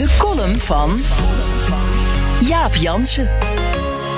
De 0.00 0.16
column 0.18 0.58
van 0.58 0.98
Jaap 2.48 2.74
Jansen. 2.74 3.30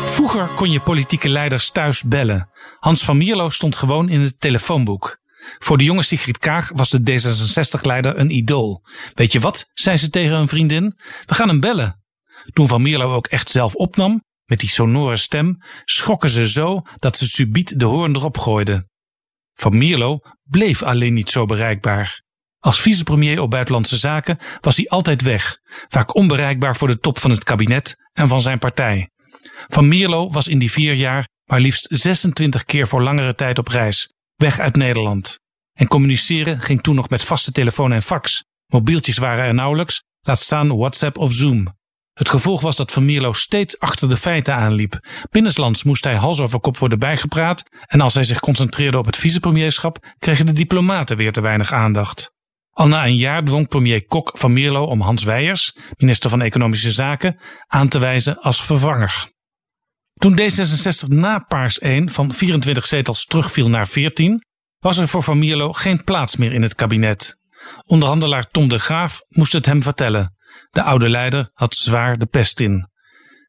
Vroeger 0.05 0.55
kon 0.55 0.71
je 0.71 0.81
politieke 0.81 1.29
leiders 1.29 1.71
thuis 1.71 2.03
bellen. 2.03 2.51
Hans 2.79 3.05
van 3.05 3.17
Mierlo 3.17 3.49
stond 3.49 3.77
gewoon 3.77 4.09
in 4.09 4.21
het 4.21 4.41
telefoonboek. 4.41 5.19
Voor 5.59 5.79
de 5.79 5.85
jonge 5.85 6.03
Sigrid 6.03 6.39
Kaag 6.39 6.71
was 6.75 6.91
de 6.91 7.01
D66-leider 7.01 8.19
een 8.19 8.31
idool. 8.31 8.85
Weet 9.15 9.33
je 9.33 9.41
wat, 9.41 9.71
zei 9.75 9.97
ze 9.97 10.11
tegen 10.11 10.37
een 10.37 10.49
vriendin? 10.49 10.95
We 11.27 11.35
gaan 11.35 11.49
hem 11.49 11.61
bellen. 11.61 12.03
Toen 12.53 12.69
Van 12.69 12.83
Mierlo 12.83 13.15
ook 13.15 13.27
echt 13.27 13.49
zelf 13.49 13.75
opnam, 13.75 14.25
met 14.45 14.61
die 14.61 14.69
sonore 14.69 15.17
stem, 15.17 15.63
schrokken 15.85 16.31
ze 16.31 16.49
zo 16.49 16.83
dat 16.99 17.17
ze 17.17 17.29
subiet 17.29 17.79
de 17.79 17.85
hoorn 17.85 18.17
erop 18.17 18.39
gooiden. 18.39 18.91
Van 19.55 19.79
Mierlo 19.79 20.19
bleef 20.43 20.83
alleen 20.83 21.15
niet 21.15 21.31
zo 21.31 21.47
bereikbaar. 21.47 22.23
Als 22.63 22.81
vicepremier 22.81 23.41
op 23.41 23.51
buitenlandse 23.51 23.97
zaken 23.97 24.39
was 24.61 24.77
hij 24.77 24.89
altijd 24.89 25.23
weg, 25.23 25.59
vaak 25.89 26.15
onbereikbaar 26.15 26.77
voor 26.77 26.89
de 26.89 26.99
top 26.99 27.19
van 27.19 27.31
het 27.31 27.45
kabinet 27.45 27.97
en 28.13 28.29
van 28.29 28.41
zijn 28.41 28.59
partij. 28.59 29.11
Van 29.69 29.89
Mierlo 29.89 30.31
was 30.31 30.49
in 30.49 30.59
die 30.59 30.71
vier 30.71 30.95
jaar 30.95 31.29
maar 31.45 31.61
liefst 31.61 31.87
26 31.91 32.65
keer 32.65 32.89
voor 32.89 33.03
langere 33.03 33.35
tijd 33.35 33.59
op 33.59 33.69
reis, 33.69 34.13
weg 34.37 34.59
uit 34.59 34.77
Nederland. 34.77 35.39
En 35.73 35.87
communiceren 35.87 36.61
ging 36.61 36.83
toen 36.83 36.95
nog 36.95 37.09
met 37.09 37.23
vaste 37.23 37.53
telefoon 37.53 37.93
en 37.93 38.03
fax. 38.03 38.45
Mobieltjes 38.67 39.19
waren 39.19 39.45
er 39.45 39.55
nauwelijks, 39.55 40.03
laat 40.21 40.39
staan 40.39 40.77
WhatsApp 40.77 41.19
of 41.19 41.33
Zoom. 41.33 41.67
Het 42.13 42.29
gevolg 42.29 42.61
was 42.61 42.77
dat 42.77 42.93
Van 42.93 43.05
Mierlo 43.05 43.33
steeds 43.33 43.79
achter 43.79 44.09
de 44.09 44.17
feiten 44.17 44.55
aanliep. 44.55 45.09
Binnenlands 45.31 45.83
moest 45.83 46.05
hij 46.05 46.17
hals 46.17 46.41
over 46.41 46.61
kop 46.61 46.79
worden 46.79 46.99
bijgepraat 46.99 47.63
en 47.87 48.01
als 48.01 48.15
hij 48.15 48.25
zich 48.25 48.41
concentreerde 48.41 48.99
op 48.99 49.07
het 49.07 49.17
vicepremierschap 49.17 50.15
kregen 50.19 50.47
de 50.47 50.53
diplomaten 50.53 51.17
weer 51.17 51.33
te 51.33 51.41
weinig 51.41 51.73
aandacht. 51.73 52.32
Al 52.73 52.89
na 52.89 53.07
een 53.07 53.17
jaar 53.17 53.45
dwong 53.45 53.69
premier 53.69 54.07
Kok 54.07 54.39
van 54.39 54.53
Mierlo 54.53 54.85
om 54.85 55.01
Hans 55.01 55.25
Weijers, 55.25 55.77
minister 55.97 56.31
van 56.31 56.43
Economische 56.43 56.93
Zaken, 56.93 57.41
aan 57.67 57.89
te 57.89 57.99
wijzen 57.99 58.39
als 58.39 58.65
vervanger. 58.65 59.31
Toen 60.15 60.41
D66 60.41 61.09
na 61.09 61.39
Paars 61.39 61.79
1 61.79 62.11
van 62.11 62.33
24 62.33 62.87
zetels 62.87 63.25
terugviel 63.25 63.69
naar 63.69 63.89
14, 63.89 64.45
was 64.79 64.99
er 64.99 65.09
voor 65.09 65.23
Van 65.23 65.39
Mierlo 65.39 65.73
geen 65.73 66.05
plaats 66.05 66.37
meer 66.37 66.53
in 66.53 66.63
het 66.63 66.75
kabinet. 66.75 67.41
Onderhandelaar 67.87 68.51
Tom 68.51 68.69
de 68.69 68.79
Graaf 68.79 69.21
moest 69.29 69.53
het 69.53 69.67
hem 69.67 69.83
vertellen. 69.83 70.37
De 70.71 70.83
oude 70.83 71.09
leider 71.09 71.51
had 71.53 71.75
zwaar 71.75 72.19
de 72.19 72.27
pest 72.27 72.61
in. 72.61 72.91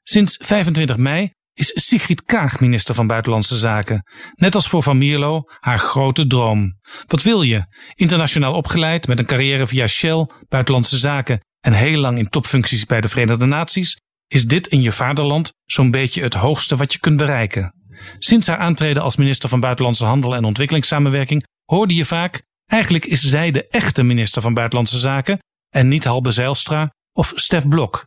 Sinds 0.03 0.37
25 0.41 0.97
mei 0.97 1.33
is 1.53 1.71
Sigrid 1.87 2.23
Kaag 2.23 2.59
minister 2.59 2.95
van 2.95 3.07
Buitenlandse 3.07 3.57
Zaken. 3.57 4.03
Net 4.35 4.55
als 4.55 4.67
voor 4.67 4.83
Van 4.83 4.97
Mierlo 4.97 5.43
haar 5.59 5.79
grote 5.79 6.27
droom. 6.27 6.79
Wat 7.07 7.23
wil 7.23 7.41
je? 7.41 7.65
Internationaal 7.95 8.53
opgeleid 8.53 9.07
met 9.07 9.19
een 9.19 9.25
carrière 9.25 9.67
via 9.67 9.87
Shell, 9.87 10.29
Buitenlandse 10.47 10.97
Zaken 10.97 11.39
en 11.59 11.73
heel 11.73 11.99
lang 11.99 12.17
in 12.17 12.29
topfuncties 12.29 12.85
bij 12.85 13.01
de 13.01 13.09
Verenigde 13.09 13.45
Naties, 13.45 13.97
is 14.27 14.45
dit 14.45 14.67
in 14.67 14.81
je 14.81 14.91
vaderland 14.91 15.53
zo'n 15.65 15.91
beetje 15.91 16.21
het 16.21 16.33
hoogste 16.33 16.75
wat 16.75 16.93
je 16.93 16.99
kunt 16.99 17.17
bereiken. 17.17 17.73
Sinds 18.19 18.47
haar 18.47 18.57
aantreden 18.57 19.03
als 19.03 19.15
minister 19.15 19.49
van 19.49 19.59
Buitenlandse 19.59 20.05
Handel 20.05 20.35
en 20.35 20.43
Ontwikkelingssamenwerking 20.43 21.43
hoorde 21.65 21.95
je 21.95 22.05
vaak: 22.05 22.41
eigenlijk 22.65 23.05
is 23.05 23.21
zij 23.21 23.51
de 23.51 23.67
echte 23.67 24.03
minister 24.03 24.41
van 24.41 24.53
Buitenlandse 24.53 24.97
Zaken 24.97 25.39
en 25.69 25.87
niet 25.87 26.03
Halbe 26.03 26.31
Zijlstra 26.31 26.93
of 27.13 27.31
Stef 27.35 27.67
Blok. 27.67 28.05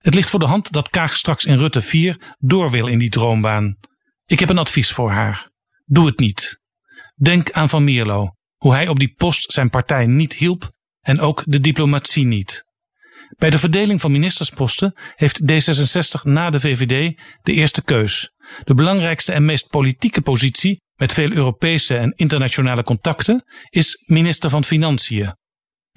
Het 0.00 0.14
ligt 0.14 0.30
voor 0.30 0.40
de 0.40 0.46
hand 0.46 0.72
dat 0.72 0.90
Kaag 0.90 1.16
straks 1.16 1.44
in 1.44 1.58
Rutte 1.58 1.82
4 1.82 2.36
door 2.38 2.70
wil 2.70 2.86
in 2.86 2.98
die 2.98 3.08
droombaan. 3.08 3.76
Ik 4.26 4.40
heb 4.40 4.48
een 4.48 4.58
advies 4.58 4.92
voor 4.92 5.10
haar. 5.10 5.50
Doe 5.84 6.06
het 6.06 6.18
niet. 6.18 6.60
Denk 7.14 7.50
aan 7.50 7.68
Van 7.68 7.84
Mierlo, 7.84 8.34
hoe 8.56 8.72
hij 8.72 8.88
op 8.88 8.98
die 8.98 9.14
post 9.16 9.52
zijn 9.52 9.70
partij 9.70 10.06
niet 10.06 10.34
hielp 10.34 10.70
en 11.00 11.20
ook 11.20 11.42
de 11.46 11.60
diplomatie 11.60 12.24
niet. 12.24 12.64
Bij 13.38 13.50
de 13.50 13.58
verdeling 13.58 14.00
van 14.00 14.12
ministersposten 14.12 14.94
heeft 15.14 15.42
D66 15.42 16.22
na 16.22 16.50
de 16.50 16.60
VVD 16.60 17.18
de 17.42 17.52
eerste 17.52 17.82
keus. 17.82 18.32
De 18.64 18.74
belangrijkste 18.74 19.32
en 19.32 19.44
meest 19.44 19.68
politieke 19.68 20.20
positie, 20.20 20.82
met 20.94 21.12
veel 21.12 21.32
Europese 21.32 21.96
en 21.96 22.12
internationale 22.16 22.82
contacten, 22.82 23.44
is 23.68 24.02
minister 24.06 24.50
van 24.50 24.64
Financiën. 24.64 25.34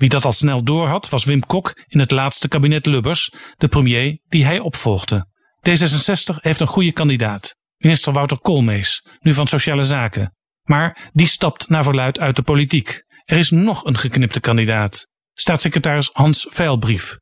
Wie 0.03 0.11
dat 0.11 0.25
al 0.25 0.33
snel 0.33 0.63
doorhad, 0.63 1.09
was 1.09 1.23
Wim 1.23 1.45
Kok 1.45 1.81
in 1.87 1.99
het 1.99 2.11
laatste 2.11 2.47
kabinet 2.47 2.85
Lubbers, 2.85 3.33
de 3.57 3.67
premier 3.67 4.19
die 4.27 4.45
hij 4.45 4.59
opvolgde. 4.59 5.27
D66 5.69 6.35
heeft 6.35 6.59
een 6.59 6.67
goede 6.67 6.91
kandidaat, 6.91 7.55
minister 7.77 8.13
Wouter 8.13 8.39
Koolmees, 8.39 9.05
nu 9.19 9.33
van 9.33 9.47
Sociale 9.47 9.83
Zaken. 9.83 10.35
Maar 10.63 11.09
die 11.13 11.27
stapt 11.27 11.69
naar 11.69 11.83
verluid 11.83 12.19
uit 12.19 12.35
de 12.35 12.41
politiek. 12.41 13.03
Er 13.25 13.37
is 13.37 13.49
nog 13.49 13.85
een 13.85 13.97
geknipte 13.97 14.39
kandidaat, 14.39 15.07
staatssecretaris 15.33 16.09
Hans 16.13 16.47
Veilbrief. 16.49 17.17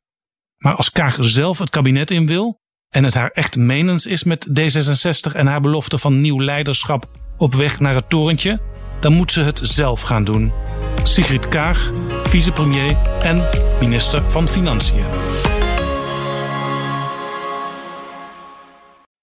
Maar 0.56 0.74
als 0.74 0.90
Kaag 0.90 1.16
zelf 1.20 1.58
het 1.58 1.70
kabinet 1.70 2.10
in 2.10 2.26
wil 2.26 2.60
en 2.88 3.04
het 3.04 3.14
haar 3.14 3.30
echt 3.30 3.56
menens 3.56 4.06
is 4.06 4.24
met 4.24 4.48
D66 4.48 5.32
en 5.32 5.46
haar 5.46 5.60
belofte 5.60 5.98
van 5.98 6.20
nieuw 6.20 6.40
leiderschap 6.40 7.10
op 7.36 7.54
weg 7.54 7.80
naar 7.80 7.94
het 7.94 8.08
torentje, 8.08 8.60
dan 9.00 9.12
moet 9.12 9.32
ze 9.32 9.40
het 9.40 9.60
zelf 9.62 10.00
gaan 10.00 10.24
doen. 10.24 10.52
Sigrid 11.02 11.48
Kaag, 11.48 11.92
vicepremier 12.24 12.96
en 13.20 13.48
minister 13.80 14.30
van 14.30 14.48
Financiën. 14.48 15.04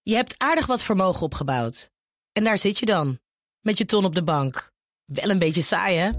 Je 0.03 0.15
hebt 0.15 0.35
aardig 0.37 0.65
wat 0.65 0.83
vermogen 0.83 1.21
opgebouwd. 1.21 1.89
En 2.31 2.43
daar 2.43 2.57
zit 2.57 2.79
je 2.79 2.85
dan, 2.85 3.19
met 3.61 3.77
je 3.77 3.85
ton 3.85 4.05
op 4.05 4.15
de 4.15 4.23
bank. 4.23 4.71
Wel 5.05 5.29
een 5.29 5.39
beetje 5.39 5.61
saai, 5.61 5.97
hè? 5.97 6.09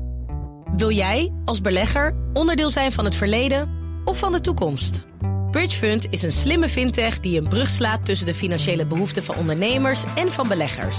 Wil 0.76 0.91
jij, 0.91 1.32
als 1.44 1.60
belegger, 1.60 2.16
onderdeel 2.32 2.71
zijn 2.71 2.92
van 2.92 3.04
het 3.04 3.15
verleden 3.15 3.71
of 4.04 4.19
van 4.19 4.32
de 4.32 4.41
toekomst? 4.41 5.06
Bridgefund 5.50 6.06
is 6.10 6.22
een 6.22 6.32
slimme 6.32 6.69
fintech 6.69 7.21
die 7.21 7.41
een 7.41 7.48
brug 7.48 7.71
slaat 7.71 8.04
tussen 8.04 8.27
de 8.27 8.34
financiële 8.34 8.87
behoeften 8.87 9.25
van 9.25 9.37
ondernemers 9.37 10.04
en 10.16 10.32
van 10.32 10.48
beleggers. 10.48 10.98